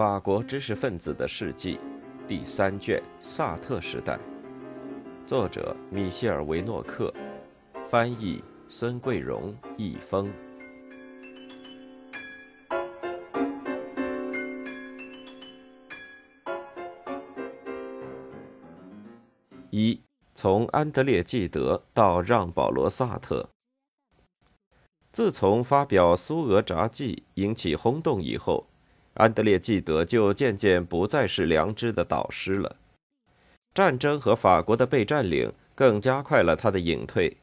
[0.00, 1.78] 法国知识分子的事迹，
[2.26, 4.18] 第三卷：萨特时代。
[5.26, 7.12] 作者：米歇尔·维诺克，
[7.86, 10.32] 翻译：孙桂荣、易峰。
[19.68, 20.00] 一，
[20.34, 23.46] 从安德烈·纪德到让·保罗·萨特。
[25.12, 28.69] 自从发表《苏俄札记》引起轰动以后。
[29.20, 32.76] 安德烈·纪德就渐渐不再是良知的导师了。
[33.74, 37.36] 战争和法国的被占领更加快了他的隐退。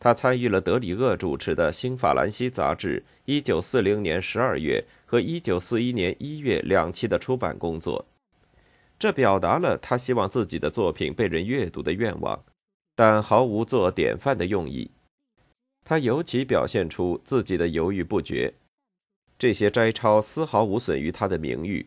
[0.00, 8.04] 他参与了德里厄主持的《新法兰西》杂志1940年12月和1941年1月两期的出版工作，
[8.98, 12.44] 这表达了他希望自己的作品被人阅读的愿望，
[12.94, 14.90] 但毫无做典范的用意。
[15.84, 18.52] 他尤其表现出自己的犹豫不决。
[19.38, 21.86] 这些摘抄丝毫无损于他的名誉，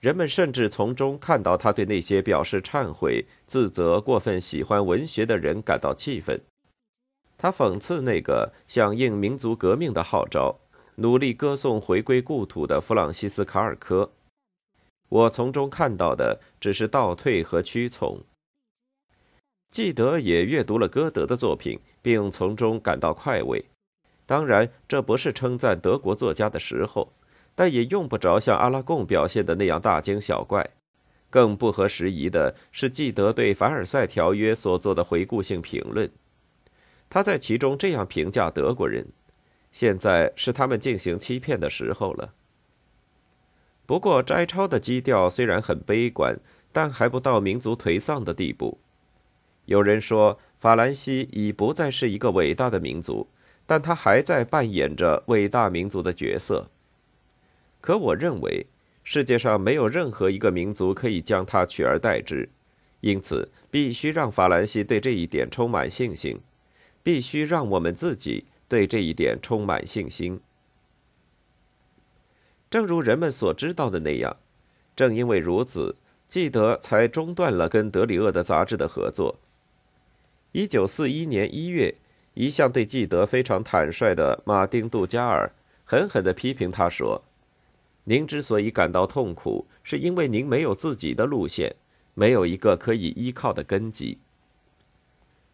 [0.00, 6.40] 人们甚至从中看到他对那些表示忏悔、自责、过分喜欢文学的人感到气愤。
[7.36, 10.58] 他讽刺那个响应民族革命的号召、
[10.96, 14.10] 努力歌颂回归故土的弗朗西斯·卡尔科。
[15.08, 18.20] 我从中看到的只是倒退和屈从。
[19.70, 23.64] 记得也阅读了歌德的作品，并从中感到快慰。
[24.28, 27.14] 当然，这不是称赞德国作家的时候，
[27.54, 30.68] 但也用不着像阿拉贡表现的那样大惊小怪。
[31.30, 36.10] 更不合时宜的是，记得对凡尔赛条约所做的回顾性评论。
[37.08, 39.06] 他在其中这样评价德国人
[39.72, 42.34] ：“现在是他们进行欺骗的时候了。”
[43.88, 46.38] 不过，摘抄的基调虽然很悲观，
[46.70, 48.76] 但还不到民族颓丧的地步。
[49.64, 53.26] 有人说，法兰西已不再是一个伟大的民族。
[53.68, 56.70] 但他还在扮演着伟大民族的角色。
[57.82, 58.64] 可我认为，
[59.04, 62.48] 世界上没有任何一个民族可以将他取而代之，
[63.02, 66.40] 因此必须让法兰西对这一点充满信心，
[67.02, 70.40] 必须让我们自己对这一点充满信心。
[72.70, 74.38] 正如人们所知道的那样，
[74.96, 79.38] 正因为如此，记得才中断了跟德里厄的杂志的合作。
[80.52, 81.94] 一九四一年一月。
[82.38, 85.50] 一向对记得非常坦率的马丁·杜加尔
[85.84, 87.24] 狠狠地批评他说
[88.04, 91.74] ：“您之所以感到痛苦，是因为您没有自己的路线，
[92.14, 94.18] 没有一个可以依靠的根基。”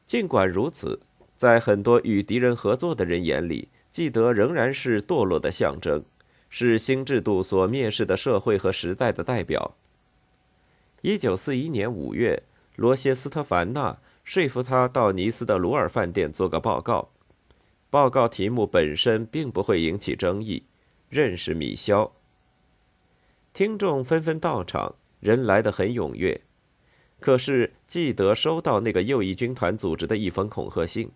[0.06, 1.00] 尽管如此，
[1.38, 6.04] 在很多与敌人合作的人眼里，记得仍然是堕落的象征，
[6.50, 9.74] 是新制度所蔑视的社会和时代的代表。
[11.00, 12.42] 一九四一年五月，
[12.76, 13.96] 罗歇斯特凡纳。
[14.24, 17.10] 说服他到尼斯的鲁尔饭店做个报告。
[17.90, 20.64] 报告题目本身并不会引起争议，
[21.08, 22.10] 认识米肖。
[23.52, 26.40] 听众纷纷到场，人来得很踊跃。
[27.20, 31.12] 可是记得收到那个右翼军团组织的一封恐吓信。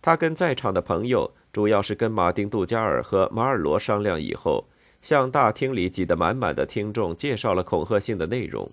[0.00, 4.66] 他跟在场的朋友，主要是跟马丁·杜加尔和马尔罗商量以后，
[5.02, 8.72] 向大厅里挤得满满的听众介绍了恐吓信的内容。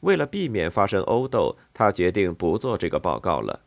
[0.00, 3.60] 为了避免发生殴斗，他决定不做这个报告了。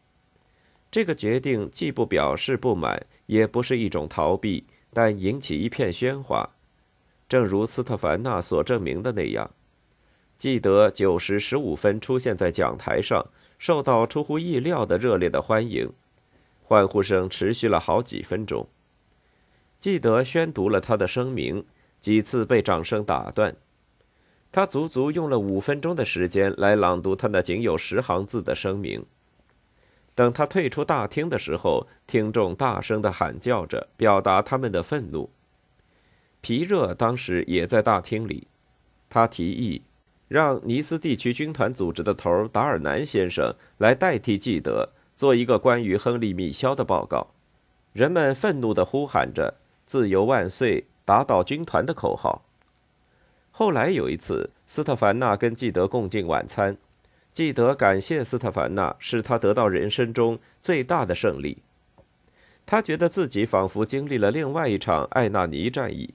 [0.89, 6.49] 这个决定既不表示不满，也不是一种逃避，但引起一片喧哗。
[7.29, 9.51] 正如斯特凡纳所证明的那样，
[10.37, 13.25] 记得九时十五分出现在讲台上，
[13.57, 15.89] 受到出乎意料的热烈的欢迎，
[16.63, 18.67] 欢呼声持续了好几分钟。
[19.79, 21.65] 记得宣读了他的声明，
[22.01, 23.55] 几次被掌声打断。
[24.51, 29.05] 他足足用了五分钟的时间来朗读他那仅有十行字的声明。
[30.13, 35.29] 等他退出大厅的时候，听众大声的喊叫着，表达他们的愤怒。
[36.41, 38.47] 皮热当时也在大厅里，
[39.09, 39.83] 他提议
[40.27, 47.27] 让尼斯地区军团组织的头达尔南先生来代替记得做一个关于亨利·米肖的报告。
[47.93, 49.55] 人们愤怒地呼喊着
[49.87, 52.43] “自由万岁，打倒军团”的口号。
[53.51, 56.77] 后来有一次，斯特凡纳跟记德共进晚餐，
[57.33, 61.57] 记德感谢斯特凡纳，使他得到人生中最大的胜利。
[62.65, 66.13] 他觉得自己仿佛经历了另外一场艾纳尼战役。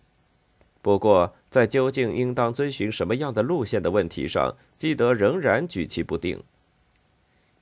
[0.80, 6.42] 不过，在究竟应当遵循什么样的路线的问题上，记德仍然举棋不定。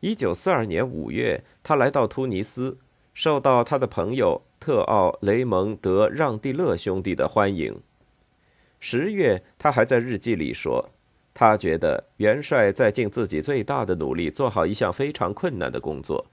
[0.00, 2.76] 一九四二年五月，他来到突尼斯，
[3.14, 7.80] 受到他的朋友特奥·雷蒙德·让蒂勒兄弟的欢迎。
[8.86, 10.90] 十月，他还在日记里说
[11.32, 16.26] ：“他觉得元帅在尽自己最大的努力做好一项非常困难的工作。”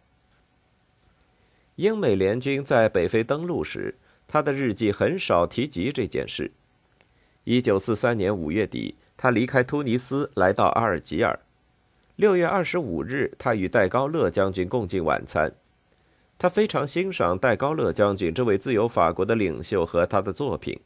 [1.77, 3.95] 英美联军在北非登陆时，
[4.27, 6.51] 他的日记很少提及这件事。
[7.45, 11.39] 一九四三年五月底，他离开突尼斯，来到阿尔及尔。
[12.18, 15.50] 六月二十五日，他与戴高乐将军共进晚餐。
[16.38, 20.77] 他非常欣赏戴高乐将军这位自由法国的领袖和他的作品。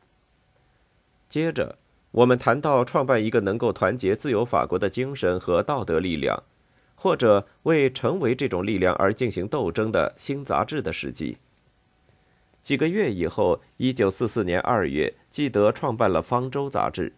[1.36, 1.78] 接着，
[2.12, 6.44] 我们谈到创办一个能够团结自由法国的精神和道德力量，
[6.96, 11.38] 或者为成为这种力量而进行斗争的新杂志的时机。
[12.64, 17.12] 几个月以后，一九四四年二月，纪德创办了《方舟》杂志。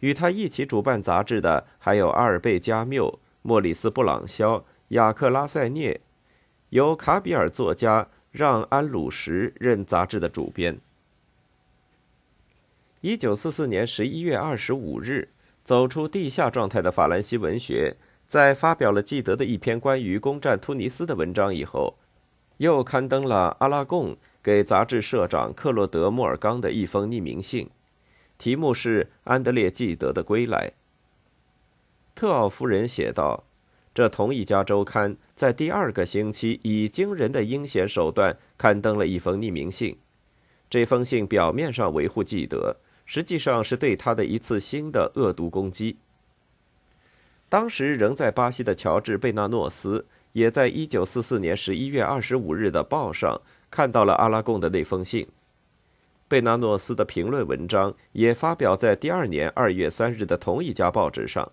[0.00, 6.00] 与他一起主办杂志的还有阿尔贝·加缪、莫里斯·布朗肖、雅克·拉塞涅，
[6.70, 10.80] 由卡比尔作家让·安鲁什任杂志的主编。
[13.06, 15.28] 一九四四年十一月二十五日，
[15.62, 17.94] 走出地下状态的法兰西文学，
[18.26, 21.94] 在发表了纪德的一篇关于攻占突尼斯的文章以后，
[22.56, 24.16] 又刊登了阿拉贡。
[24.42, 27.70] 给杂志社长克洛德·莫尔冈的一封匿名信，
[28.38, 30.68] 题目是《安德烈·纪德的归来》。
[32.16, 33.44] 特奥夫人写道
[33.94, 39.96] ：“这同一家周刊在第二个星期以惊人的阴险手段刊登了一封匿名信。
[40.68, 42.76] 这封信表面上维护纪德，
[43.06, 45.96] 实际上是对他的一次新的恶毒攻击。”
[47.48, 53.40] 当时仍在巴西的乔治·贝纳诺斯，也在1944年11月25日的报上。
[53.68, 55.26] 看到了阿拉贡的那封信，
[56.28, 61.52] 贝纳诺斯的评论文章也发表在第二年二月三日的同一家报纸上。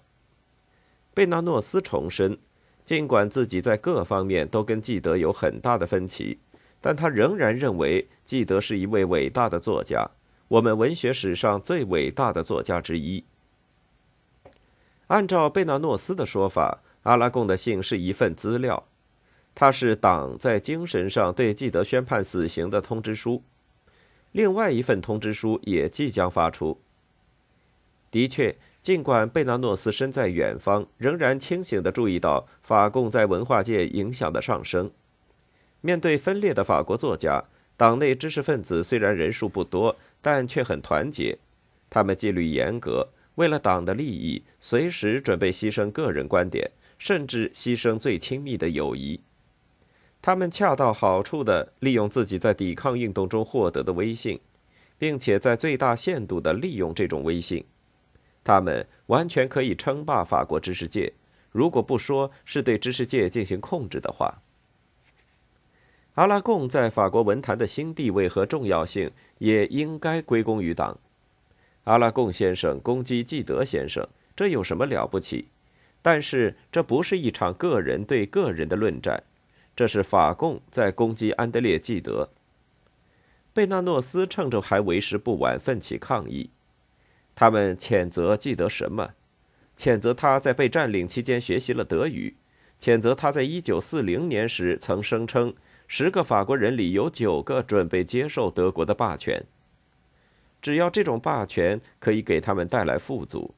[1.13, 2.37] 贝纳诺斯重申，
[2.85, 6.39] 尽管自己在各方面都跟纪德有很大的分歧，
[6.79, 10.09] 但他仍然认为纪德是一位伟大的作家，
[10.47, 13.23] 我们文学史上最伟大的作家之一。
[15.07, 18.85] 按照贝纳诺斯的说法，阿拉贡的信是一份资料。
[19.55, 23.43] 它是党在精神上对纪德宣判死刑的通知书，
[24.31, 26.79] 另外一份通知书也即将发出。
[28.09, 34.89] 的确，尽管贝纳诺斯身在远方，仍然清醒地注意到法共在文化界影响的上升。
[35.81, 37.43] 面对分裂的法国作家，
[37.75, 41.37] 党内知识分子虽然人数不多，但却很团结。
[41.89, 49.21] 他们纪律严格，为了党的利益，随时准备牺牲个人观点，甚至牺牲最亲密的友谊。
[50.21, 54.39] 他们恰到好处地利用自己在抵抗运动中获得的威信，
[54.97, 57.65] 并且在最大限度地利用这种威信。
[58.43, 61.13] 他们完全可以称霸法国知识界，
[61.51, 64.41] 如果不说是对知识界进行控制的话。
[66.15, 70.99] 阿拉贡在法国文坛的新地位和重要性也应该归功于党。
[71.85, 75.47] 阿拉贡先生攻击纪德先生，这有什么了不起？
[76.03, 79.23] 但是这不是一场个人对个人的论战。
[79.75, 82.29] 这是法共在攻击安德烈·纪德。
[83.51, 86.51] 贝纳诺斯趁着还为时不晚，奋起抗议。
[87.33, 89.13] 他们谴责纪德什么？
[89.75, 92.35] 谴责他在被占领期间学习了德语，
[92.79, 95.55] 谴责他在1940年时曾声称
[95.95, 99.43] 十个法国人里有九个准备接受德国的霸权，
[100.59, 103.53] 只要这种霸权可以给他们带来富足。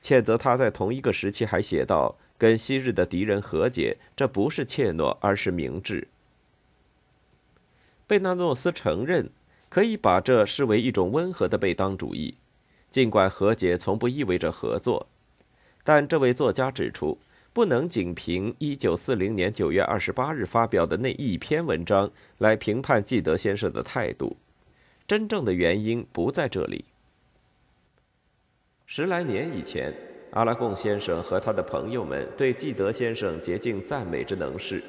[0.00, 2.16] 谴责他在同一个时期还写道。
[2.38, 6.08] 跟昔日的敌人和解，这不是怯懦，而是明智。
[8.06, 9.28] 贝纳诺斯承认，
[9.68, 12.34] 可以把这视为一种温和的贝当主义，
[12.90, 15.06] 尽管和解从不意味着合作。
[15.84, 17.18] 但这位作家指出，
[17.52, 24.36] 不能仅凭1940年9月28日发表的那一篇文章来评判纪德先生的态度，
[25.06, 26.84] 真正的原因不在这里。
[28.86, 29.92] 十来年以前。
[30.32, 34.82] 阿拉贡先生和他的朋友们对纪德先生竭尽赞美之能事，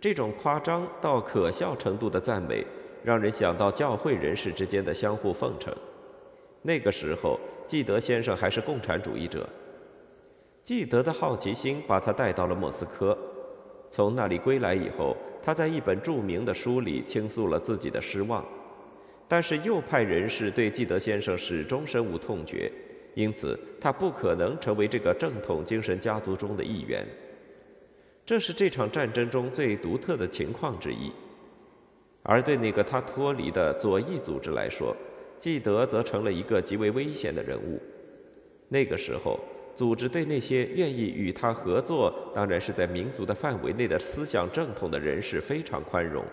[0.00, 2.64] 这种夸张到可笑程度的赞美，
[3.04, 5.76] 让人想到教会人士之间的相互奉承。
[6.62, 9.46] 那个时候，纪德先生还是共产主义者。
[10.64, 13.16] 纪德的好奇心把他带到了莫斯科，
[13.90, 18.44] 从那里归来以后，他在一本著名的书里倾诉了自己的失望。
[19.26, 22.70] 但是右派人士对纪德先生始终深恶痛绝。
[23.14, 27.04] 因此，他不可能成为这个正统精神家族中的一员。
[28.24, 31.12] 这是这场战争中最独特的情况之一。
[32.22, 34.96] 而对那个他脱离的左翼组织来说，
[35.38, 37.80] 纪德则成了一个极为危险的人物。
[38.68, 39.38] 那个时候，
[39.74, 46.24] 组织对那些愿意与他合作，当然是在民族的范围内的思想正统的人士非常宽容。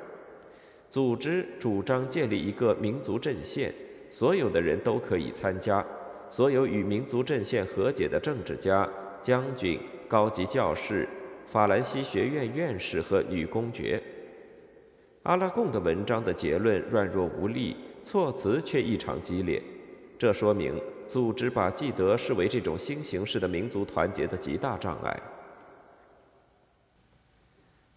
[0.89, 3.74] 组织主张建立一个民族阵线，
[4.10, 5.86] 所有的人都可以参加。
[6.27, 8.88] 所有与民族阵线和解的政治家、
[9.22, 11.08] 将军、高级教士、
[11.48, 14.01] 法兰西学院院士和女公爵。
[15.24, 19.62] 阿拉贡的文章的结论软弱无力，措辞却异常激烈。
[20.17, 25.19] 这说明组织把纪德视为这种新形式的民族团结的极大障碍。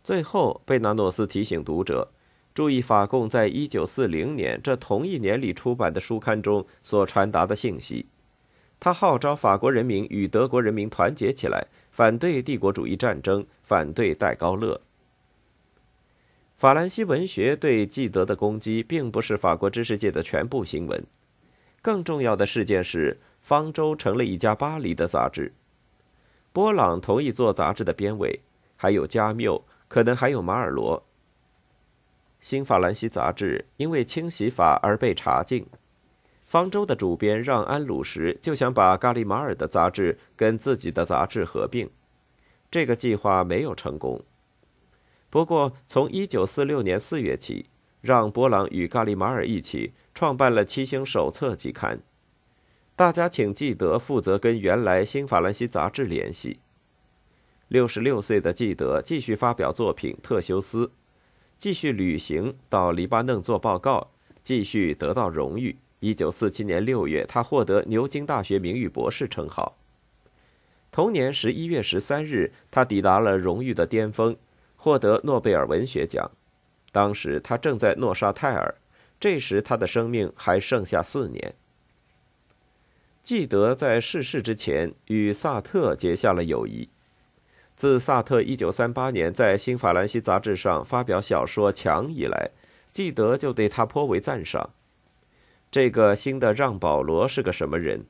[0.03, 2.09] 最后，贝纳诺斯提醒读者
[2.55, 8.07] 注意法共在一九四零年这同一年里出版的书刊中所传达的信息。
[8.81, 14.81] 他号召法国人民与德国人民团结起来，反对帝国主义战争，反对戴高乐。
[16.57, 21.05] 法兰西文学对纪德的攻击，并不是法国知识界的全部新闻。
[21.83, 25.53] 更重要的事件是，方舟成了一家巴黎的杂志。
[26.53, 28.41] 波朗同意做杂志的编委，
[28.77, 29.63] 还有加缪。
[29.89, 31.05] 可能还有马尔罗。
[32.41, 35.67] 新法兰西杂志因为清洗法而被查禁。
[36.47, 41.91] 方舟的主编让·安鲁什就想把咖利马尔的杂志跟自己的杂志合并，
[42.71, 44.25] 这个计划没有成功。
[45.29, 47.67] 不过，从1946年4月起，
[48.01, 52.01] 让·波朗与咖利马尔一起创办了《七星手册》季刊。
[52.95, 56.61] 大家请记得负责跟原来新法兰西杂志联系。
[57.69, 60.87] 六十六岁的纪德继续发表作品《特修斯》，
[61.57, 64.11] 继续旅行到黎巴嫩做报告，
[64.45, 65.79] 继续得到荣誉。
[66.01, 69.79] 一九四七年六月，他获得牛津大学名誉博士称号。
[70.91, 74.37] 同年十一月十三日，他抵达了荣誉的巅峰，
[74.77, 76.31] 获得诺贝尔文学奖。
[76.91, 78.75] 当时他正在诺沙泰尔，
[79.23, 81.55] 这时他的生命还剩下四年。
[83.23, 86.89] 纪德在逝世之前与萨特结下了友谊。
[87.77, 92.51] 自萨特1938年在《新法兰西》杂志上发表小说《墙》以来，
[92.91, 94.71] 纪德就对他颇为赞赏。
[95.71, 98.07] 这个新的让·保罗是个什么人？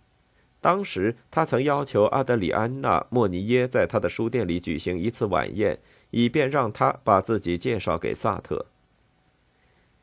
[0.62, 5.78] 当时他曾要求阿德里安娜·莫尼耶在他的书店里举行一次晚宴，
[6.09, 8.64] 以便让他把自己介绍给萨特。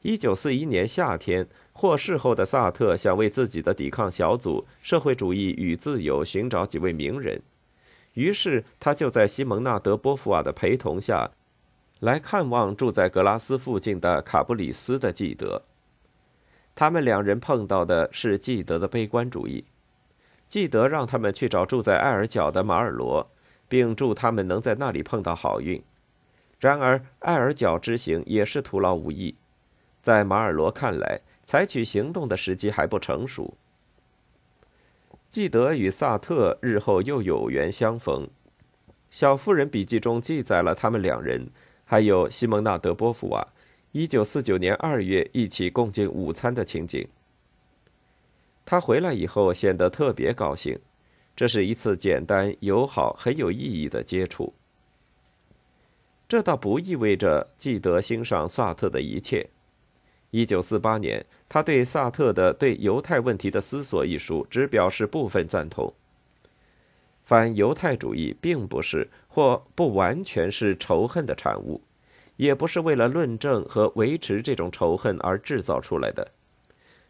[0.04, 7.42] 1941年夏天，获释后的萨特想为自己的抵抗小组“社会主义与自由”寻找几位名人。
[8.14, 11.32] 于是他就在西蒙纳德·波伏瓦的陪同下，
[12.00, 15.64] 来看望住在格拉斯附近的卡布里斯的纪德。
[16.76, 19.66] 他们两人碰到的是纪德的悲观主义。
[20.48, 23.30] 纪德让他们去找住在艾尔角的马尔罗，
[23.68, 25.84] 并祝他们能在那里碰到好运。
[26.58, 29.36] 然而，艾尔角之行也是徒劳无益。
[30.02, 33.54] 在马尔罗看来，采取行动的时机还不成熟。
[35.30, 38.26] 纪德与萨特日后又有缘相逢，
[39.12, 41.48] 《小妇人笔记》中记载了他们两人，
[41.86, 43.48] 还有西蒙纳德·波伏瓦
[43.94, 47.08] ，1949年2月一起共进午餐的情景。
[48.66, 50.80] 他回来以后显得特别高兴，
[51.36, 54.54] 这是一次简单、友好、很有意义的接触。
[56.28, 59.50] 这倒不意味着纪德欣赏萨特的一切。
[60.32, 65.94] 一九四八年，他对萨特的《对犹太问题的思索》一书只表示部分赞同。
[67.24, 71.82] 反犹太主义并不是或不完全是仇恨的产物，
[72.38, 76.32] 也不是为了论证和维持这种仇恨而制造出来的。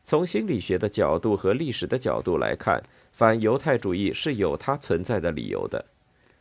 [0.04, 5.86] 从心理学的角度和历史的角度来看，反犹太主义是有它存在的理由的。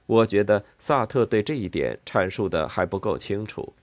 [0.06, 3.74] 我觉得萨特对这一点阐述的还不够清楚。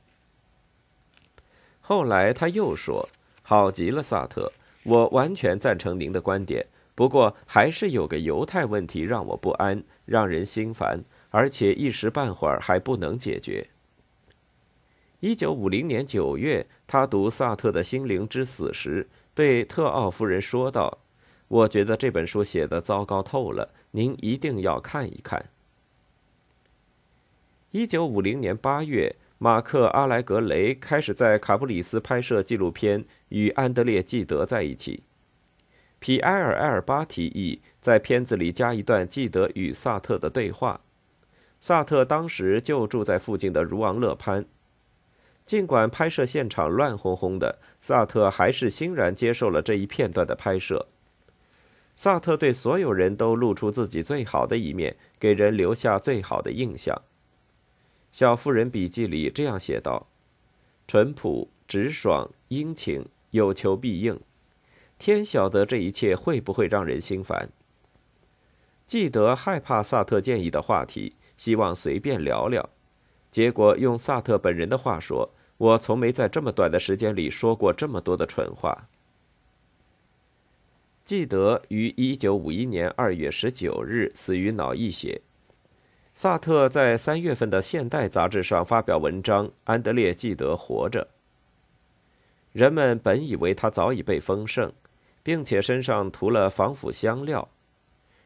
[1.88, 3.08] 后来他又说
[3.44, 4.51] ：“好极了，萨特，
[4.86, 6.65] 我完全赞成您的观点。
[6.96, 13.70] 不过还是有个犹太问题让我不安，让人心烦，而且一时半会儿还不能解决。”
[15.22, 20.98] 一九五零年九月，他读萨特的《心灵之死》时，对特奥夫人说道
[21.48, 25.51] ：“我觉得这本书写的糟糕透了，您一定要看一看。”
[27.70, 29.15] 一九五零年八月。
[29.38, 35.04] 马克·阿莱格雷开始在卡布里斯拍摄纪录片，与安德烈·纪德在一起。
[36.00, 40.80] 皮埃尔·埃尔巴提议在片子里加一段纪德与萨特的对话。
[41.60, 44.46] 萨特当时就住在附近的茹昂勒潘。
[45.46, 50.88] 尽管拍摄现场乱哄哄的，萨特还是欣然接受了这一片段的拍摄。
[51.96, 57.01] 萨特对所有人都露出自己最好的一面，给人留下最好的印象。
[58.15, 60.07] 小妇人笔记里这样写道
[60.88, 64.17] ：“淳朴、直爽、殷勤，有求必应。
[64.98, 67.50] 天晓得这一切会不会让人心烦。”
[68.88, 72.69] 记得害怕萨特建议的话题，希望随便聊聊。
[73.29, 78.88] 结果用萨特本人的话说：“我从没在这么短的时间里说过这么多的蠢话。”
[81.03, 85.22] 记得于一九五一年二月十九日死于脑溢血。
[86.17, 91.10] 萨特在三月份的《现代》杂志上发表文章：“安德烈·纪德活着。”
[92.53, 94.72] 人们本以为他早已被封圣，
[95.22, 97.50] 并且身上涂了防腐香料。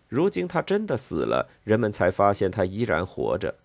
[0.08, 3.56] 如今他真的死了，人们才发现他依然活着。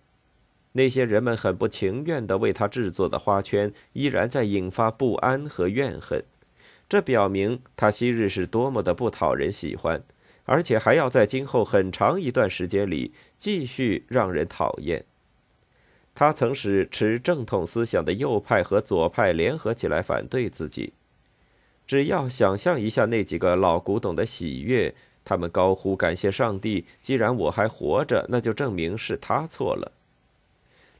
[0.71, 6.23] 那些人们很不情愿地为他制作的花圈，依然在引发不安和怨恨。
[6.89, 10.01] 这表明他昔日是多么的不讨人喜欢，
[10.45, 15.05] 而且还要在今后很长一段时间里继续让人讨厌。
[16.13, 20.93] 他曾使持正统思想的右派和左派联合起来反对自己。
[21.85, 29.91] 只要想象一下那几个老古董的喜悦，他们高呼感谢上帝，既然我还活着，那就证明是他错了。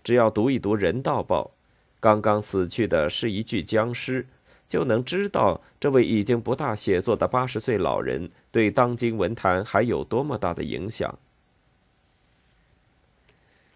[0.04, 1.52] 只要读一读《人道报》，
[2.00, 4.28] 刚刚死去的是一具僵尸，
[4.76, 11.18] 就能知道这位已经不大写作的八十岁老人对当今文坛还有多么大的影响。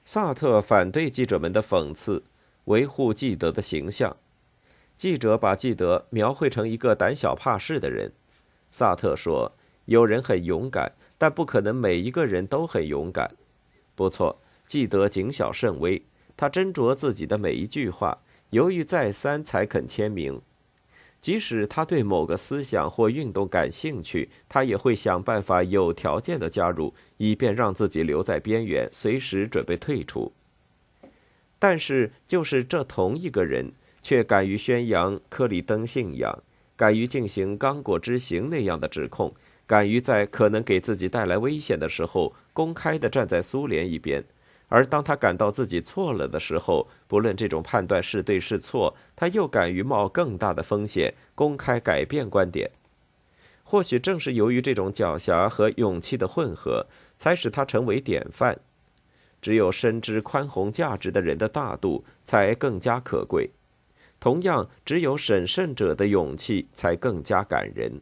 [0.04, 2.24] 萨特反对记者们的讽刺，
[2.66, 4.18] 维护记德的形象。
[4.98, 8.12] 记者把记德描绘成一个胆小怕事的人。
[8.70, 9.54] 萨特说
[9.86, 13.38] ：“有人很勇敢，但不可能每一个人都很勇敢。”
[13.96, 16.04] 不错，记德谨小慎微。
[16.36, 18.18] 他斟酌自己的每一句话，
[18.50, 20.42] 犹豫再三才肯签名。
[21.22, 30.32] 即使他对某个思想或运动感兴趣，他也会想办法有条件的加入，以便让自己留在边缘，随时准备退出。
[31.60, 36.42] 但是，就是这同一个人，却敢于宣扬克里登信仰，
[36.78, 39.34] 敢于进行刚果之行那样的指控，
[39.68, 44.24] 敢于在可能给自己带来危险的时候，公开的站在苏联一边。
[44.70, 52.72] 而当他感到自己错了的时候，不论这种判断是对是错，他又敢于冒更大的风险，公开改变观点。
[53.64, 58.60] 或许正是由于这种狡黠和勇气的混合，才使他成为典范。
[59.42, 63.52] 只有深知宽宏价值的人的大度，才更加可贵。
[64.20, 68.02] 同样，只有审慎者的勇气，才更加感人。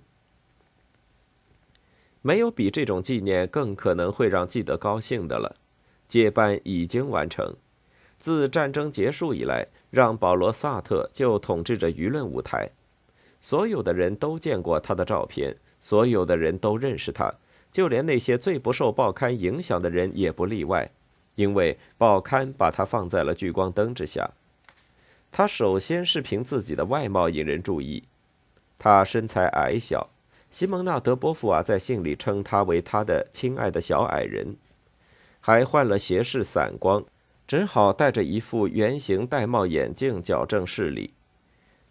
[2.21, 5.55] 没有比这种纪念更可能会让记得高兴的了。
[6.07, 7.55] 接班已经完成。
[8.19, 12.69] 自战争结束以来，让保罗·萨特就统治着舆论舞台。
[13.39, 17.31] 所有的人都见过他的照片，所有的人都认识他，
[17.71, 20.89] 就连那些最不受报刊影响的人也不例外，
[21.35, 24.31] 因为报刊把他放在了聚光灯之下。
[25.31, 28.03] 他首先是凭自己的外貌引人注意。
[28.79, 30.09] 他身材矮小，
[30.49, 34.55] 西蒙娜·德波伏娃在信里称他为他的亲爱的小矮人。
[35.47, 37.05] 还患了斜视散光，
[37.47, 41.13] 只好戴着一副圆形玳帽眼镜矫正视力。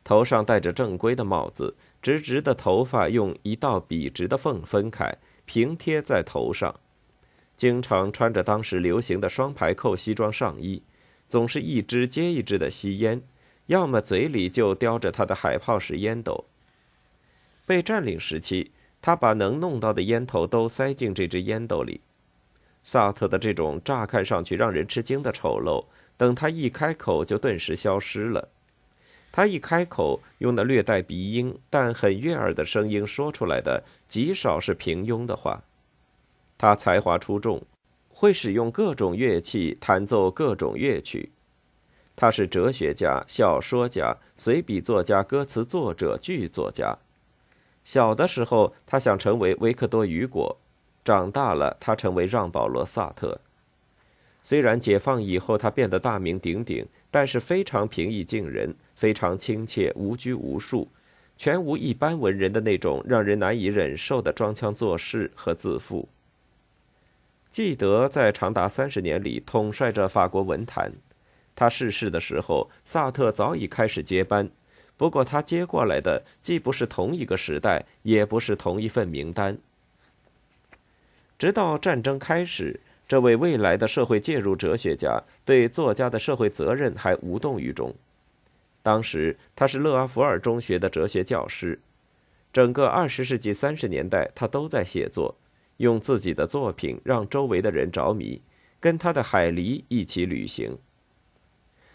[0.05, 5.17] 头上戴着正规的帽子，直直的头发用一道笔直的缝分开，
[5.47, 6.79] 平贴在头上。
[7.57, 10.83] 经常穿着当时流行的双排扣西装上衣，
[11.27, 13.23] 总是一支接一支的吸烟，
[13.69, 16.45] 要么嘴里就叼着他的海泡式烟斗。
[17.65, 22.03] 被占领时期，他把能弄到的烟头都塞进这支烟斗里。
[22.89, 28.49] 萨特的这种乍看上去让人吃惊的丑陋，等他一开口就顿时消失了。
[29.33, 35.65] 他一开口，用那略带鼻音但很悦耳的声音说出来的，极少是平庸的话。
[36.57, 37.61] 他才华出众，
[38.09, 41.33] 会使用各种乐器，弹奏各种乐曲。
[42.15, 46.97] 他是哲学家、小说家、随笔作家、歌词作者、剧作家。
[47.83, 50.57] 小的时候，他想成为维克多·雨果。
[51.07, 53.41] 长大了，他成为让·保罗·萨特。
[54.43, 60.89] 虽然解放以后他变得大名鼎鼎，但是非常平易近人，非常亲切，无拘无束，
[61.37, 66.09] 全无一般文人的那种让人难以忍受的装腔作势和自负。
[67.53, 70.93] 记得在长达三十年里统帅着法国文坛。
[71.55, 74.51] 他逝世的时候，萨特早已开始接班，
[74.97, 79.57] 不过他接过来的既不是同一个时代，也不是同一份名单。
[81.39, 87.95] 直到战争开始，这位未来的社会介入哲学家对作家的社会责任还无动于衷。
[88.83, 91.79] 当时他是勒阿弗尔中学的哲学教师，
[92.53, 95.35] 整个二十世纪三十年代，他都在写作，
[95.77, 98.41] 用自己的作品让周围的人着迷，
[98.81, 100.79] 跟他的海狸一起旅行。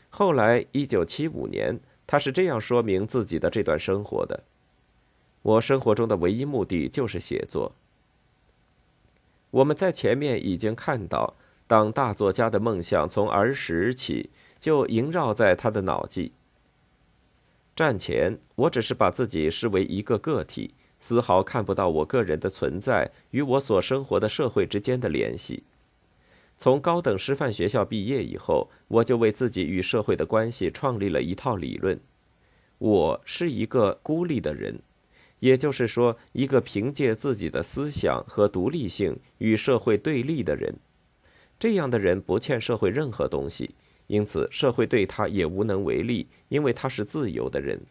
[0.10, 4.44] 后来，一九七五年，他是这样说明自己的这段生活的
[5.42, 7.74] ：“我生活中的唯一目的就是写作。”
[9.52, 11.36] 我们在前面已经看到，
[11.68, 16.34] 当大作家的梦想从儿时起就萦绕在他的脑际。
[17.76, 25.64] 战前，我只是把自己视为一个个体，丝毫看不到我个人的存在与我所生活的社会之间的联系。
[26.58, 32.00] 从高等师范学校毕业以后，我就为自己与社会的关系创立了一套理论。
[32.78, 34.82] 我是一个孤立的人，
[35.42, 40.76] 也就是说，一个凭借自己的思想和独立性与社会对立的人。
[41.60, 43.72] 这样的人不欠社会任何东西，
[44.06, 47.82] 因此社会对他也无能为力，因为他是自由的人。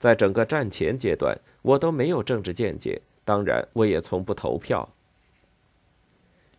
[0.00, 4.88] 在整个战前阶段，我都没有政治见解，当然，我也从不投票。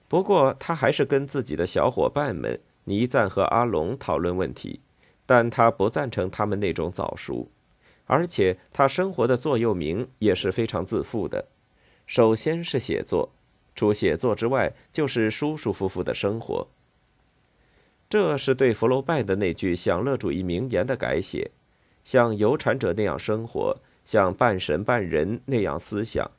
[0.07, 4.79] 不过，他还是跟自己的小伙伴们倪赞和阿龙讨论问题，
[5.25, 7.49] 但他不赞成他们那种早熟，
[8.10, 11.45] 而且他生活的座右铭也是非常自负的。
[12.08, 13.30] 首先是写作，
[13.76, 16.67] 除写作之外，就是舒舒服服的生活。
[18.10, 21.52] 这是对福楼拜的那句享乐主义名言的改写：
[22.04, 26.32] 像有产者那样生活，像半神半人那样思想。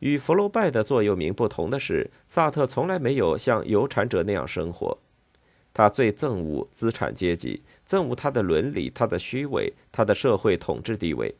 [0.00, 4.98] 与福楼拜的座右铭不同的是，萨特从来没有像有产者那样生活。
[5.80, 11.34] 他最憎恶资产阶级，憎恶他的伦理、他的虚伪、他的社会统治地位。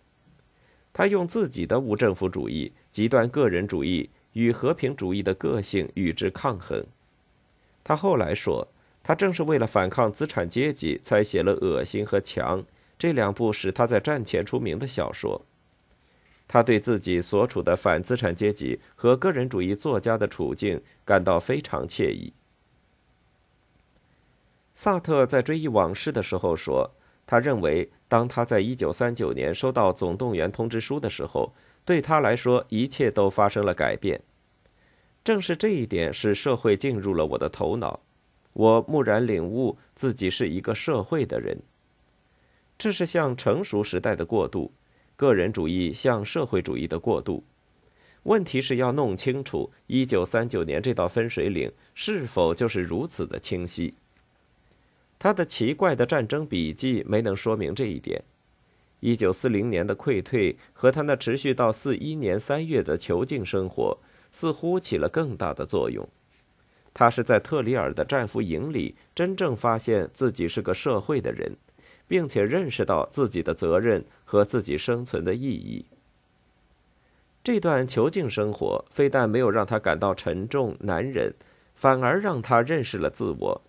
[0.94, 6.82] 他用自己的无政府主义、极端个人主义与和平主义的个性与之抗衡。
[7.84, 8.66] 他后来说，
[9.02, 12.62] 他正是为了反抗资产阶级，才写了《恶心》和《强》
[12.98, 15.44] 这两部使他在战前出名的小说。
[16.48, 22.32] 他对自己所处的反资产阶级和个人主义作家的处境感到非常惬意。
[24.74, 26.90] 萨特在追忆往事的时候说
[27.26, 31.52] ：“他认为，当他在一九三九年收到总动员通知书的时候，
[31.84, 34.20] 对他来说，一切都发生了改变。
[35.22, 38.00] 正是这一点使社会进入了我的头脑，
[38.54, 41.58] 我蓦然领悟自己是一个社会的人。
[42.78, 44.72] 这是向成熟时代的过渡。”
[45.16, 47.44] 个人主义向社会主义的过渡，
[48.22, 53.92] 问题是要弄清楚一九三九年这道分水岭是否就是如此的清晰。
[55.20, 58.24] 他的奇怪的战争笔记没能说明这一点。
[58.98, 63.98] 一九四零年的溃退和他那持续到四一年三月的囚禁生活，
[64.32, 66.08] 似乎起了更大的作用。
[66.92, 71.56] 他是在特里尔的战俘营里真正发现自己是个社会的人。
[72.10, 75.84] 并且认识到自己的责任和自己生存的意义。
[77.44, 81.32] 这段囚禁生活非但没有让他感到沉重难忍，
[81.76, 83.62] 反而让他认识了自我。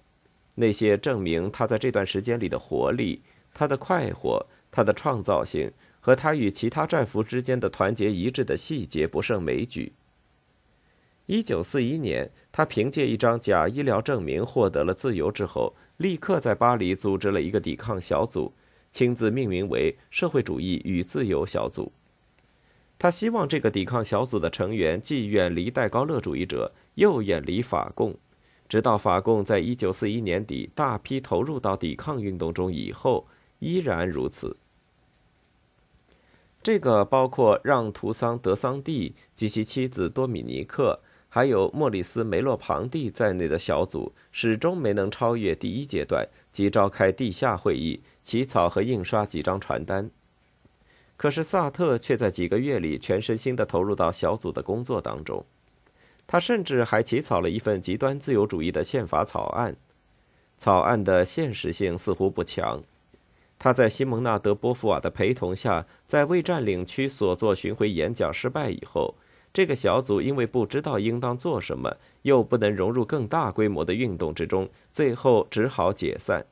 [0.55, 3.21] 那些证明他在这段时间里的活力、
[3.53, 9.93] 他的快活、他的创造性和他与其他战俘之间的团结一致的细节不胜枚举。
[11.27, 15.73] 一九四一年，他凭借一张假医疗证明获得了自由之后。
[15.97, 18.51] 立刻在巴黎组织了一个抵抗小组，
[18.91, 21.91] 亲自命名为“社会主义与自由小组”。
[22.97, 28.17] 他希望这个抵抗小组的成员既远离戴高乐主义者，又远离法共，
[28.71, 33.27] 直到法共在一九四一年底大批投入到抵抗运动中以后，
[33.59, 34.55] 依然如此。
[36.63, 41.01] 这个包括让·图桑·德桑蒂及其妻子多米尼克。
[41.27, 50.09] 还有莫里斯·梅洛庞蒂在内的小组始终没能超越第一阶段，即召开地下会议、起草和印刷几张传单。
[51.17, 55.45] 可是萨特却在几个月里全身心地投入到小组的工作当中。
[56.27, 59.75] 他甚至还起草了一份极端自由主义的宪法草案，
[60.57, 62.81] 草案的现实性似乎不强。
[63.59, 69.15] 他在西蒙纳德·波伏瓦的陪同下，在未占领区所做巡回演讲失败以后。
[69.53, 76.45] 这个小组因为不知道应当做什么，又不能融入更大规模的运动之中，最后只好解散。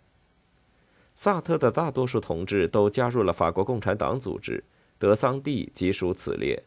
[1.15, 4.63] 萨特的大多数同志都加入了法国共产党组织，
[4.97, 6.62] 德桑蒂即属此列。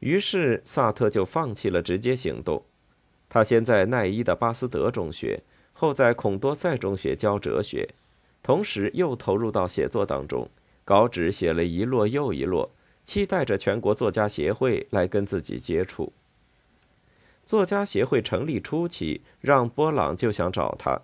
[0.00, 2.62] 于是萨特就放弃了直接行动。
[3.28, 7.88] 他先在奈伊的巴斯德中学，后在孔多塞中学教哲学，
[8.42, 10.48] 同时又投入到写作当中，
[10.84, 12.70] 稿纸写了一摞又一摞。
[13.04, 16.12] 期待着全国作家协会来跟自己接触。
[17.44, 21.00] 作家协会成立初期，让波朗就想找他，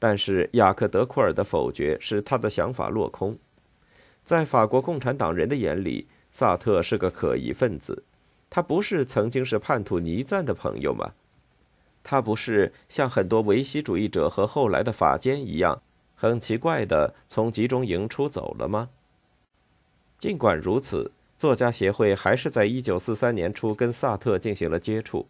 [0.00, 3.38] 但是雅克·德库尔的否决使他的想法落空。
[4.24, 8.02] 在法国共产党人的眼里，萨特是个可疑分子。
[8.54, 11.14] 他不是曾经是叛徒尼赞的朋友吗？
[12.04, 15.82] 他不是像很多维希主义者和后来的法监一样，
[16.14, 18.90] 很奇怪的从集中营出走了吗？
[20.20, 21.10] 尽管如此。
[21.36, 25.26] 作家协会还是在1943年初跟萨特进行了接触。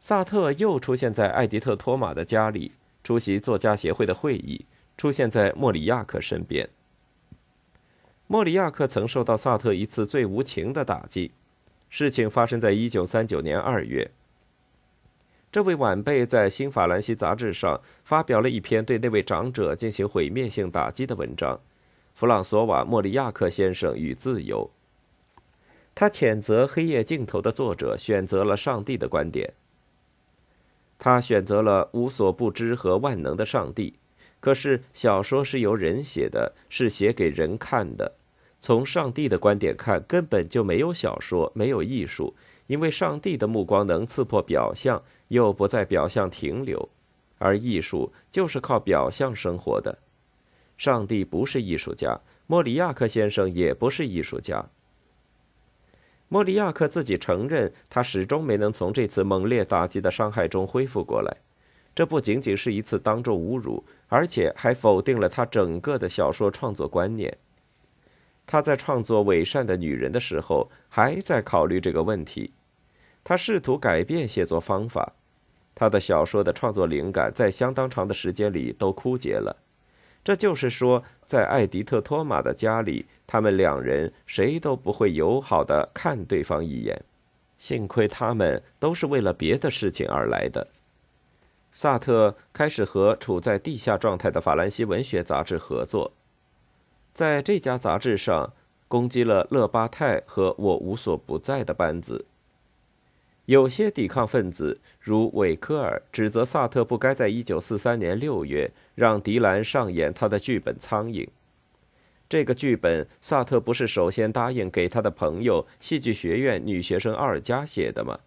[0.00, 2.72] 萨特又出现在艾迪特·托马的家里，
[3.04, 4.64] 出席作家协会的会议，
[4.96, 6.70] 出现在莫里亚克身边。
[8.26, 11.32] 莫里亚克曾受到萨特一次最无情的打击。
[11.88, 14.10] 事情发生在1939年2月。
[15.52, 21.60] 这位晚辈在《新法兰西》杂志上发表了一篇对那位长者进行毁灭性打击的文章。
[22.14, 24.70] 弗朗索瓦·莫里亚克先生与自由。
[25.94, 29.54] 他谴责《黑夜尽头》的作者选择了上帝的观点。
[30.98, 33.94] 他选择了无所不知和万能的上帝。
[34.38, 38.12] 可是小说是由人写的，是写给人看的。
[38.66, 42.34] 从上帝的观点看，根本就没有小说，没有艺术，
[42.66, 46.88] 因为上帝的目光能刺破表象，又不在表象停留，
[47.38, 49.96] 而艺术就是靠表象生活的。
[50.76, 54.68] 上帝不是艺术家，莫里亚克先生也不是艺术家。
[56.26, 61.36] 莫里亚克自己承认，他始终没能从这次猛烈打击的伤害中恢复过来。
[61.94, 67.38] 这不仅仅是一次当众侮辱，而且还否定了他整个的小说创作观念。
[68.46, 72.52] 他在创作《伪善的女人》的时候，还在考虑这个问题。
[73.24, 75.14] 他试图改变写作方法。
[75.74, 79.56] 他的小说的创作灵感在相当长的时间里都枯竭了。
[80.24, 87.04] 这就是说，在艾迪特·托马的家里，他们两人谁都不会友好的看对方一眼。
[87.58, 90.68] 幸亏他们都是为了别的事情而来的。
[91.72, 96.12] 萨特开始和处在地下状态的法兰西文学杂志合作，
[97.16, 98.52] 在这家杂志上
[98.88, 102.26] 攻击了勒巴泰和我无所不在的班子。
[103.46, 111.24] 有些抵抗分子，如韦科尔，指责萨特不该在1943年6月让迪兰上演他的剧本《苍蝇》。
[112.28, 118.18] 这个剧本，萨特不是首先答应给他的朋友戏剧学院女学生奥尔加写的吗？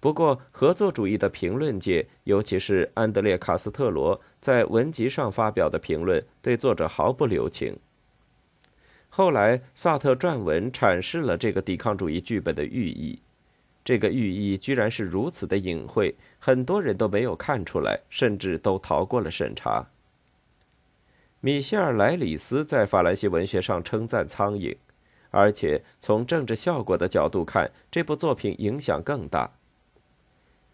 [0.00, 7.78] 不过，合作主义的评论界，尤其是安德烈·卡斯特罗在文集上发表的评论，对作者毫不留情。
[9.14, 13.18] 后来，萨特撰文阐释了这个抵抗主义剧本的寓意。
[13.84, 19.86] 这个寓意居然是如此的隐晦，很多人都没有看出来，甚至都逃过了审查。
[21.40, 24.70] 米歇尔·莱里斯在法兰西文学上称赞《苍蝇》，
[25.30, 29.50] 而且从政治效果的角度看，这部作品影响更大。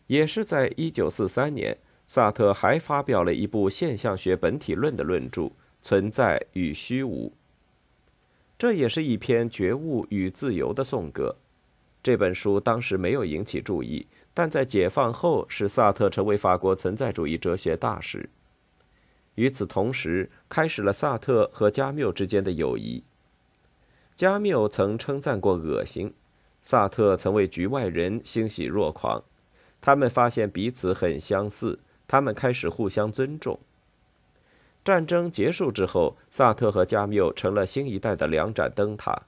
[0.07, 5.43] 也是在1943年，萨特还发表了一部现象学本体论的论著
[5.83, 7.27] 《存在与虚无》，
[8.59, 11.37] 这也是一篇觉悟与自由的颂歌。
[12.03, 18.29] 这本书当时没有引起注意，但在解放后使萨特成为法国存在主义哲学大师。
[19.37, 23.05] 与此同时，开始了萨特和加缪之间的友谊。
[24.17, 26.13] 加缪曾称赞过恶心，
[26.61, 29.23] 萨特曾为局外人欣喜若狂。
[29.81, 33.61] 他们发现彼此很相似，他们开始互相尊重。
[34.89, 39.25] 战争结束之后，萨特和加缪成了新一代的两盏灯塔。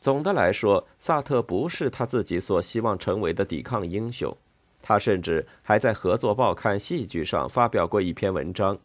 [0.00, 4.34] 总的来说，萨特不是他自己所希望成为的抵抗英雄。
[4.80, 8.78] 他甚至还在合作报刊《戏剧》上发表过一篇文章，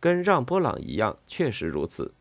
[0.00, 2.12] 跟让·波朗一样，确实如此。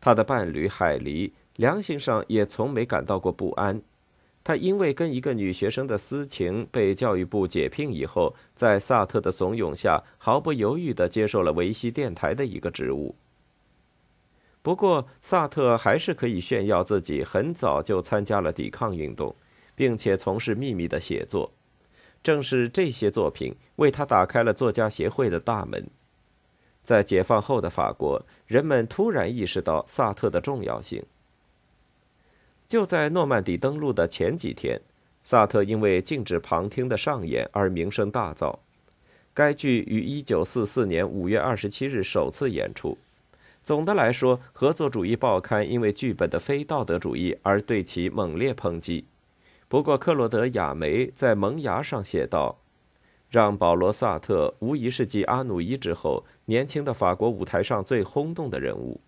[0.00, 3.82] 他的伴侣海狸良心上也从没感到过不安。
[4.44, 13.14] 他因为跟一个女学生的私情被教育部解聘以后，在萨特的怂恿下，毫不犹豫地接受了维希电台的一个职务。
[14.62, 19.34] 不过，萨特还是可以炫耀自己很早就参加了抵抗运动，
[19.74, 21.52] 并且从事秘密的写作。
[22.22, 25.84] 正是这些作品为他打开了作家协会的大门。
[26.84, 31.04] 在解放后的法国，人们突然意识到萨特的重要性。
[32.72, 34.80] 就在诺曼底登陆的前几天，
[35.22, 38.60] 萨特因为禁止旁听的上演而名声大噪。
[39.34, 42.96] 该剧于1944年5月27日首次演出。
[43.62, 49.04] 总的来说，合作主义报刊因为剧本的非道德主义而对其猛烈抨击。
[49.68, 52.56] 不过，克洛德·亚梅在《萌芽》上写道
[53.28, 58.98] ：“让·保罗·萨特无疑是继阿努伊之后年轻的法国舞台上最轰动的人物。”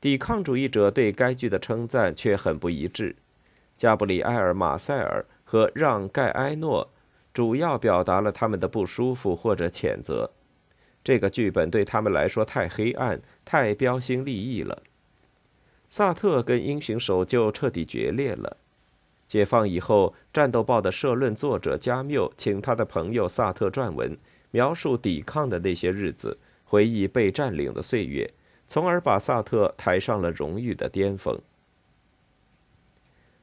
[0.00, 3.16] 抵抗主义者对该剧的称赞却很不一致。
[3.76, 6.90] 加布里埃尔·马塞尔和让·盖埃诺
[7.32, 10.30] 主要表达了他们的不舒服或者谴责。
[11.04, 14.82] 这个剧本对他们来说太黑暗、太标新立异了。
[15.88, 18.56] 萨特跟英雄守旧彻底决裂了。
[19.26, 24.16] 解放以后，《战斗报》的社论作者加缪请他的朋友萨特撰文，
[24.50, 28.30] 描述抵抗的那些日子，回忆被占领的岁月，
[28.68, 31.40] 从而把萨特抬上了荣誉的巅峰。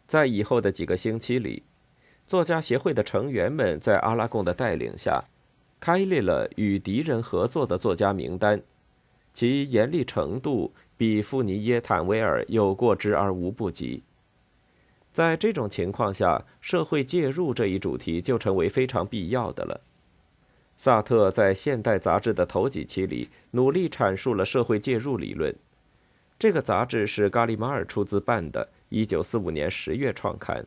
[0.08, 1.64] 在以后的几个星期里，
[2.28, 5.26] 作家协会的成员们在阿拉贡的带领下。
[5.78, 8.64] 开列了与敌人合作的作家名单，
[9.34, 14.02] 其严厉程度比富尼耶·坦维尔有过之而无不及。
[15.14, 19.82] 在这种情况下，社会介入这一主题就成为非常必要的了。
[20.78, 25.56] 萨特在现代杂志的头几期里努力阐述了社会介入理论。
[26.38, 30.66] 这个杂志是咖利马尔出资办的，1945年10月创刊。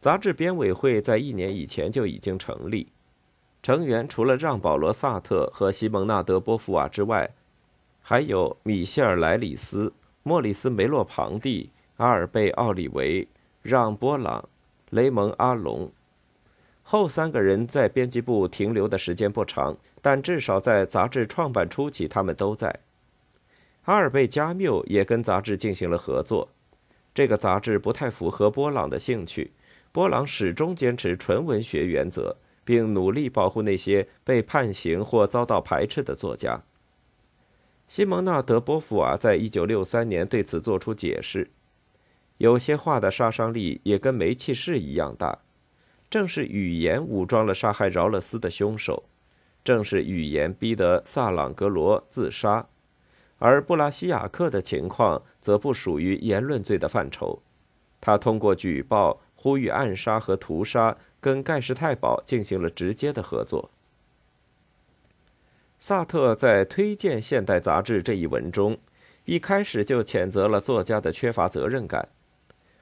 [0.00, 2.86] 杂志编委会在一年以前就已经成立，
[3.64, 7.28] 成员除了让·保罗·萨特和西蒙纳德·波伏娃之外，
[8.00, 13.26] 还有米歇尔·莱里斯、莫里斯·梅洛庞蒂、阿尔贝·奥里维、
[13.60, 14.48] 让·波朗、
[14.90, 15.90] 雷蒙·阿隆。
[16.90, 22.80] 后三个人在编辑部停留的时间不长，但至少在杂志创办初期，他们都在。
[23.82, 26.48] 阿尔贝·加缪也跟杂志进行了合作。
[27.14, 29.52] 这个杂志不太符合波朗的兴趣。
[29.92, 36.62] 波朗始终坚持纯文学原则，并努力保护那些被判刑或遭到排斥的作家。
[37.86, 41.50] 西蒙纳德·波伏娃在一九六三年对此作出解释：
[42.38, 45.40] 有些话的杀伤力也跟煤气室一样大。
[46.10, 49.04] 正是语言武装了杀害饶勒斯的凶手，
[49.64, 52.66] 正是语言逼得萨朗格罗自杀，
[53.38, 57.42] 而布拉西亚克的情况则不属于言论罪的范畴。
[58.00, 59.20] 他通过举报。
[59.40, 63.70] 呼吁暗杀和屠杀，跟盖世太保进行了直接的合作。
[65.78, 68.76] 萨特在推荐《现代》杂志这一文中，
[69.26, 72.08] 一开始就谴责了作家的缺乏责任感。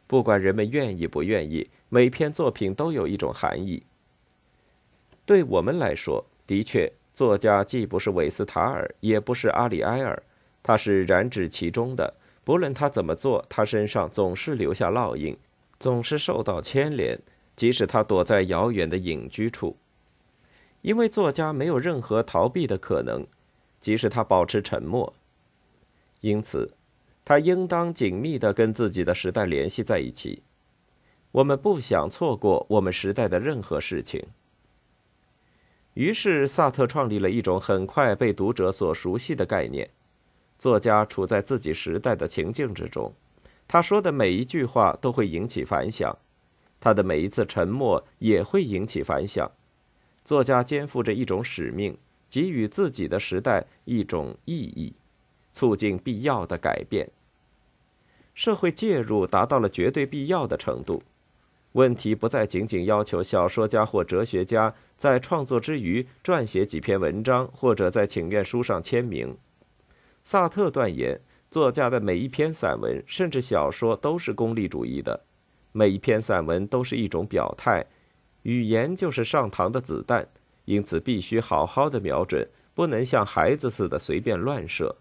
[0.06, 3.85] 不管人们愿意不愿意，每篇作品都有一种含义。
[5.25, 10.22] 对我们来说，的确，作家既不是韦斯塔尔，也不是阿里埃尔，
[10.62, 12.14] 他是染指其中的。
[12.44, 15.37] 不论他怎么做，他身上总是留下烙印。
[15.79, 17.20] 总是受到牵连，
[17.55, 19.77] 即使他躲在遥远的隐居处，
[20.81, 23.27] 因为作家没有任何逃避的可能，
[23.79, 25.12] 即使他保持沉默。
[26.22, 26.72] 因此，
[27.25, 30.42] 他应当紧密地跟自己的时代联系在一起。
[31.37, 34.25] 我们不想错过我们时代的任何事情。
[35.92, 39.90] 于是，萨特创立了一种很快被读者所熟悉的概念：
[40.59, 43.12] 作家处在自己时代的情境之中。
[43.68, 46.16] 他说的每一句话都会引起反响，
[46.81, 49.51] 他的每一次沉默也会引起反响。
[50.25, 51.99] 作家肩负着一种使命，
[52.31, 54.94] 给予自己的时代一种意义，
[55.53, 57.11] 促进必要的改变。
[58.33, 61.03] 社会介入达到了绝对必要的程度。
[61.76, 69.36] 问题不再仅仅要求小说家或哲学家在创作之余撰写几篇文章，或者在请愿书上签名。
[70.24, 71.20] 萨特断言。
[71.48, 75.24] 作家的每一篇散文，甚至小说，都是功利主义的。
[75.72, 77.86] 每一篇散文都是一种表态，
[78.42, 80.26] 语言就是上膛的子弹，
[80.64, 84.96] 因此必须好好的瞄准，不能像孩子似的随便乱射。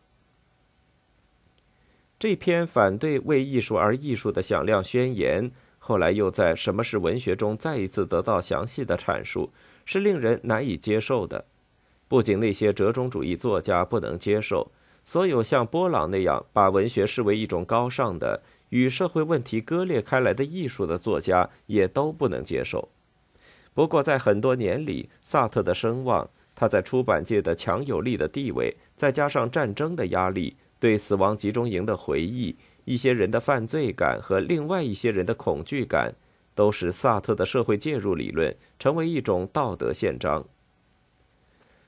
[2.19, 5.51] 这篇反对为艺术而艺术的响亮宣言，
[5.87, 9.51] 后来又在《什么是文学》中再一次得到详细的阐述，
[9.85, 11.45] 是令人难以接受的。
[12.07, 14.71] 不仅那些折中主义作家不能接受。
[15.03, 22.89] 所有像波朗那样把文学视为一种高尚的、与社会问题割裂开来的艺术的作家，也都不能接受。
[23.75, 36.15] 不过，在很多年里，萨特的声望、他在出版界的强有力的地位，再加上战争的压力、对死亡集中营的回忆、一些人的犯罪感和另外一些人的恐惧感，
[36.55, 40.45] 都使萨特的社会介入理论成为一种道德宪章。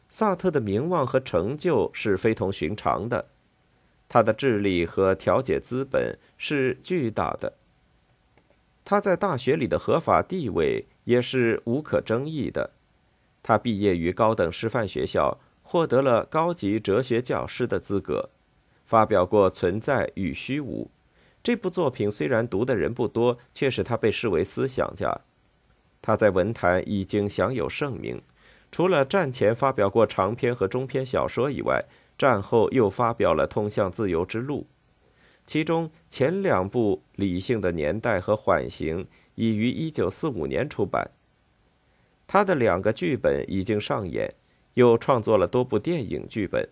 [0.10, 3.28] 萨特的名望和成就是非同寻常的，
[4.10, 7.54] 他的智力和调解资本是巨大的，
[8.86, 12.72] 他在大学里的合法地位也是无可争议的。
[13.44, 18.30] 他毕业于高等师范学校，获得了高级哲学教师的资格，
[18.88, 20.86] 发表过《存在与虚无》
[21.44, 25.22] 这部作品，虽然读的人不多，却使他被视为思想家。
[26.02, 28.22] 他在文坛已经享有盛名。
[28.72, 31.84] 除了战前发表过长篇和中篇小说以外，
[32.18, 34.62] 战后又发表了《通向自由之路》，
[35.46, 39.04] 其中前两部《理性的年代》和《缓刑》
[39.36, 41.12] 已于1945年出版。
[42.26, 44.34] 他的两个剧本已经上演，
[44.76, 46.68] 又创作了多部电影剧本。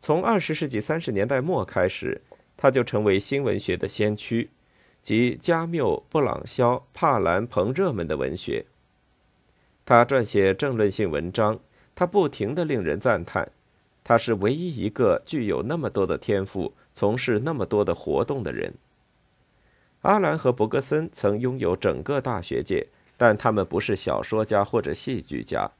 [0.00, 2.22] 从二十世纪三十年代末开始，
[2.56, 4.50] 他就成为新文学的先驱，
[5.02, 8.64] 即加缪、布朗肖、帕兰、彭热们的文学。
[9.84, 11.60] 他撰写政论性文章，
[11.94, 13.52] 他不停地令人赞叹，
[14.02, 18.74] 他是唯一一个具有那么多的天赋、从事那么多的活动的人。
[20.00, 22.86] 阿兰和伯格森曾拥有整个大学界，
[23.18, 25.70] 但他们不是小说家或者戏剧家。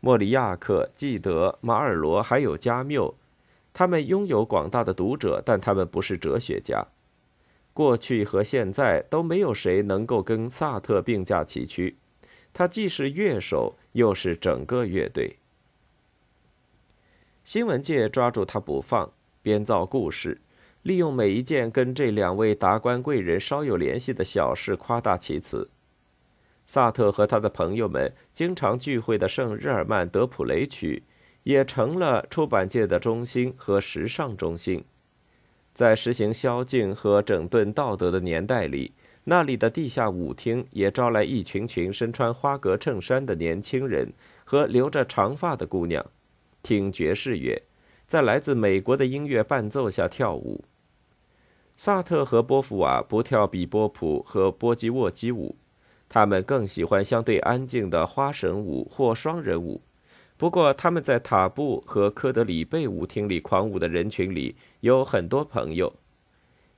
[0.00, 3.14] 莫里亚克、纪德、马尔罗还有加缪，
[3.78, 6.86] 他们拥有广大的读者，但他们不是哲学家。
[7.74, 11.98] 过去和现在都没有谁能够跟萨特并驾齐驱。
[12.54, 15.36] 他既是乐手，又是整个乐队。
[17.44, 19.12] 新闻界抓住他不放，
[19.42, 20.40] 编造故事，
[20.80, 25.68] 利用每一件跟这两位达官贵人稍有联系的小事夸大其词。
[26.64, 31.02] 萨特和他的朋友们经常聚会的圣日耳曼德普雷区，
[31.46, 34.84] 也成了出版界的中心和时尚中心。
[35.72, 38.92] 在实行宵禁和整顿道德的年代里。
[39.28, 44.12] 那里的地下舞厅也招来一群群身穿花格衬衫的年轻人
[44.44, 46.04] 和留着长发的姑娘，
[46.62, 47.60] 听爵士乐，
[48.06, 50.64] 在来自美国的音乐伴奏下跳舞。
[51.76, 55.56] 萨特和波伏娃不跳比波普和波吉沃基舞，
[56.08, 59.80] 他们更喜欢相对安静的花神舞或双人舞。
[60.38, 65.94] 不过，他们在塔布和科德里贝舞厅里狂舞的人群里有很多朋友。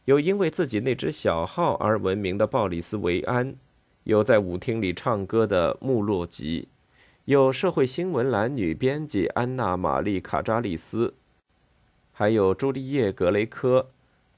[0.04, 3.56] 有因为自己那只小号而闻名的鲍里斯·维安，
[4.04, 6.68] 有在舞厅里唱歌的穆洛吉，
[7.24, 11.14] 有社会新闻男女编辑安娜·玛丽·卡扎利斯，
[12.12, 13.90] 还有朱丽叶·格雷科、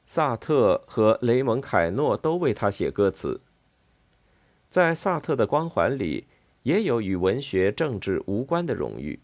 [0.06, 3.40] 萨特和雷蒙·凯诺都为他写歌词。
[4.70, 6.24] 在萨特的光环里，
[6.62, 9.20] 也有与文学、政治无关的荣誉，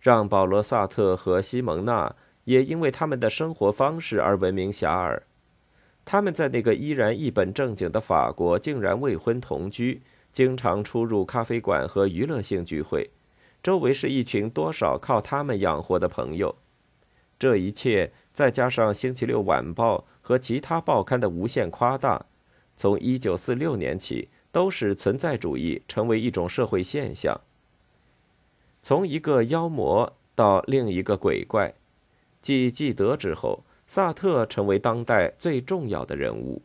[0.00, 5.20] 让保罗·萨特和西蒙娜也因为他们的生活方式而闻名遐迩。
[6.04, 10.02] 他们在那个依然一本正经的法国，竟然未婚同居，
[10.32, 13.10] 经常出入咖啡馆和娱乐性聚会，
[13.62, 16.54] 周围是一群多少靠他们养活的朋友。
[17.38, 22.24] 这一切再加上《星期六晚报》和其他报刊的无限夸大，
[22.76, 27.38] 从1946年起，都使存在主义成为一种社会现象。
[28.82, 31.74] 从一个妖魔到另一个鬼怪，
[32.40, 33.62] 继继德之后。
[33.86, 36.62] 萨特成为当代最重要的人物。